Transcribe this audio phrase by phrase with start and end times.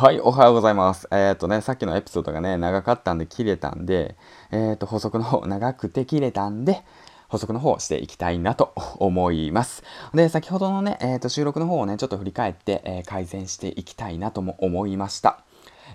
[0.00, 1.06] はい、おはようございます。
[1.10, 4.16] えっ、ー、とね、さっきのエピソードがね、長かったんで切れたんで、
[4.50, 6.82] えっ、ー、と、補足の方、長くて切れたんで、
[7.28, 9.82] 補足の方をしていきたいなと 思います。
[10.14, 15.40] で、先ほどのね、えっ、ー、と、収録の方をね、ちょっと振り返って、え改善していきたいなとも思いました。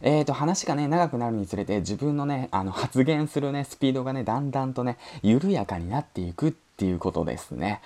[0.01, 7.81] えーと、話がね、長くなるにつれて、自分のね、あの、発言するね、スピードがね、だんだんとね、緩やかになっていくっていうことですね。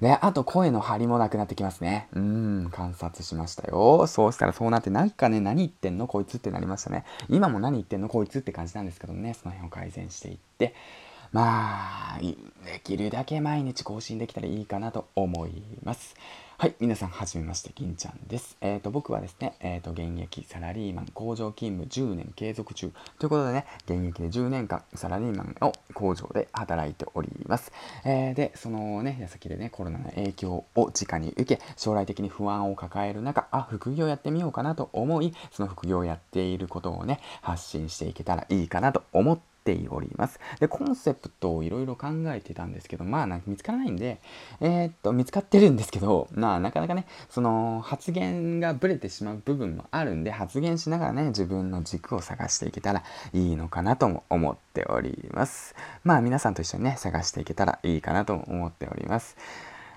[0.00, 2.08] で、あと声の張りもなくなってきますね。
[2.12, 4.06] うん、観察しましたよ。
[4.06, 6.06] そうしたらそうなって、なんかね、何言ってんの？
[6.06, 7.04] こいつってなりましたね。
[7.28, 8.08] 今も何言ってんの？
[8.08, 10.74] こいつって感じなんですけどね、その辺を改善していって、
[11.32, 12.18] まあ、
[12.88, 16.16] きるだけ毎日更新できたらいいかなと思います。
[16.56, 18.56] はい、皆さん、はじめまして、銀ちゃんです。
[18.62, 22.90] えっ、ー、と、僕はですね、えっ、ー、と、現役サラリーマン、工場勤務10年継続中。
[23.18, 27.70] ということでね、現役で10年間、サラリーマンを工場で働いております。
[28.04, 40.40] えー、で、そのね、矢先でね、コロナの影響を直に受け、将来的に不安を抱える中、あ、副業やってみようかなと思い、その副業をやっていることをね、発信していけたらいいかなと思ってております。
[40.60, 44.20] で、コンセプトをいろいろ考えてたんですけど、まあなんか見つからないんで、
[44.60, 53.02] えー、っと、見つかってるんですけど、 まあなかなかね、その発言がブレてしまう部分もあるんで、発言しながらね、自分の軸を探していけたら
[53.32, 55.74] いいのかなとも思っております。
[56.04, 59.36] まあ皆さんと一緒にね、探していけたらいいかなと思っております。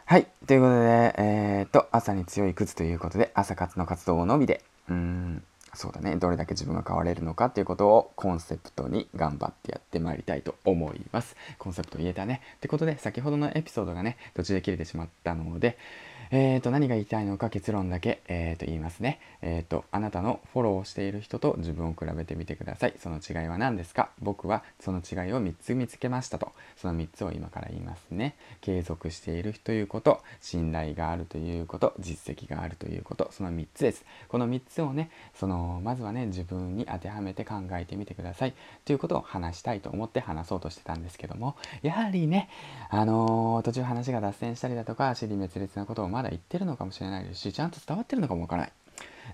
[0.06, 0.28] はい。
[0.46, 15.78] ということで、えー、っと、朝に強い靴ということで、朝活の活動のみで、うん、そうだねどれだけ自分が変われるのかっていうことをコンセプトに頑張ってやってまいりたいと思いますコンセプト言えたねってことで先ほどのエピソードがね途中で切れてしまったので
[16.34, 19.20] えーと、何が言いたいのか結論だけ、えーと、言いますね。
[19.42, 22.94] えーと、あなたのフォローしている人と自分を比べてみてください。
[22.98, 24.12] その違いは何ですか？
[24.22, 26.54] 僕はその違いを3つ見つけましたと。
[26.78, 28.36] その3つを今から言いますね。
[28.62, 34.06] 継続しているということ、信頼があるということ、実績があるということ、その3つです。
[34.30, 38.54] この3つをね、そのまずはね、自分に当てはめて考えてみてください。
[38.86, 42.50] ということを話したいと思って話そうとしてたんですけども、やはりね、
[42.90, 48.72] あのー、途中話が脱線したりだとか、尻滅裂なことをまだ言ってるのかもしれないですし、ちゃんと伝わってるのかもわからない。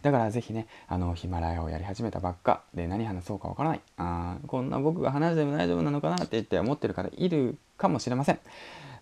[0.02, 3.82] だからぜひね、あの、ヒマラヤをやり始めたばっかで何話そうかわからない。
[3.98, 8.40] あこんな僕が話しても大丈夫なのかなって言って思ってる方いるかもしれません。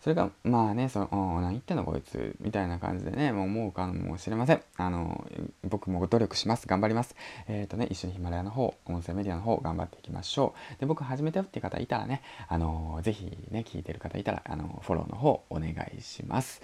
[0.01, 4.61] それが、まあね、その、何言ってんのこいつ、みたいな感じでね、もう思うかもしれません。
[4.77, 5.25] あの、
[5.63, 6.67] 僕も努力します。
[6.67, 7.15] 頑張ります。
[7.47, 10.79] えっ、ー、とね、一緒にヒマラヤの方、音声メディアの方、頑張っていきましょう。
[10.79, 16.61] で、僕始めたよっていう方いたらね、あの、ぜひね、聞いてる方いたら、あの、フォローの方、お願いします。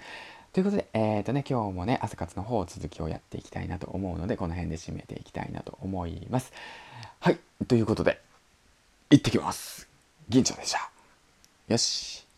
[0.52, 6.52] ということで、えっ、ー、とね、今日もね、朝活の方、続きをやっていきたいなと思うので、この辺で締めていきたいなと思います。
[7.20, 8.20] はい、ということで、
[9.10, 9.88] 行ってきます。
[10.28, 10.90] 銀ちゃんでした。
[11.68, 12.31] よし。